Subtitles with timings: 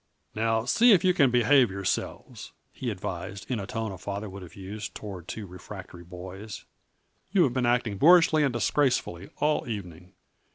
[0.33, 4.41] "Now, see if you can behave yourselves," he advised, in the tone a father would
[4.41, 6.65] have used toward two refractory boys.
[7.31, 10.13] "You have been acting boorishly and disgracefully all evening.